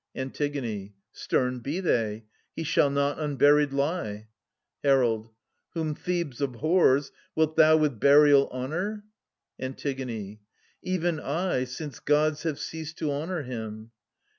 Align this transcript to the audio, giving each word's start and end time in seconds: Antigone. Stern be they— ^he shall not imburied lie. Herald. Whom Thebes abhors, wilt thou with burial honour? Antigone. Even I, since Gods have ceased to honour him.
Antigone. 0.15 0.95
Stern 1.11 1.59
be 1.59 1.79
they— 1.79 2.25
^he 2.57 2.65
shall 2.65 2.89
not 2.89 3.19
imburied 3.19 3.71
lie. 3.71 4.29
Herald. 4.83 5.29
Whom 5.75 5.93
Thebes 5.93 6.41
abhors, 6.41 7.11
wilt 7.35 7.55
thou 7.55 7.77
with 7.77 7.99
burial 7.99 8.49
honour? 8.49 9.03
Antigone. 9.59 10.39
Even 10.81 11.19
I, 11.19 11.65
since 11.65 11.99
Gods 11.99 12.41
have 12.41 12.57
ceased 12.57 12.97
to 12.97 13.11
honour 13.11 13.43
him. 13.43 13.91